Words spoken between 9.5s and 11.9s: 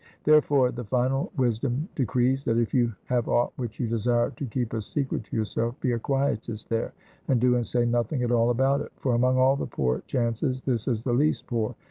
the poor chances, this is the least poor.